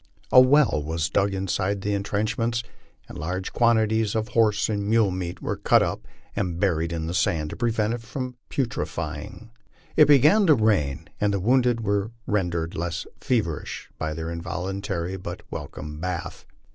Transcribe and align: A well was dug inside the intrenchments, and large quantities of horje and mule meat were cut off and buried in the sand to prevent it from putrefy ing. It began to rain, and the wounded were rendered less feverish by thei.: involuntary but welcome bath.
A 0.31 0.41
well 0.41 0.81
was 0.83 1.11
dug 1.11 1.31
inside 1.31 1.81
the 1.81 1.93
intrenchments, 1.93 2.63
and 3.07 3.19
large 3.19 3.53
quantities 3.53 4.15
of 4.15 4.29
horje 4.29 4.67
and 4.67 4.87
mule 4.89 5.11
meat 5.11 5.43
were 5.43 5.55
cut 5.57 5.83
off 5.83 5.99
and 6.35 6.59
buried 6.59 6.91
in 6.91 7.05
the 7.05 7.13
sand 7.13 7.51
to 7.51 7.55
prevent 7.55 7.93
it 7.93 8.01
from 8.01 8.35
putrefy 8.49 9.21
ing. 9.23 9.51
It 9.95 10.07
began 10.07 10.47
to 10.47 10.55
rain, 10.55 11.07
and 11.19 11.31
the 11.31 11.39
wounded 11.39 11.81
were 11.81 12.09
rendered 12.25 12.73
less 12.73 13.05
feverish 13.19 13.91
by 13.99 14.15
thei.: 14.15 14.31
involuntary 14.31 15.17
but 15.17 15.43
welcome 15.51 15.99
bath. 15.99 16.47